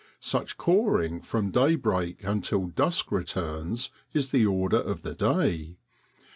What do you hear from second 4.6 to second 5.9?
of the day